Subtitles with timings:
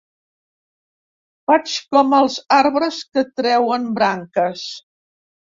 [1.51, 4.69] Faig com els arbres que treuen branques.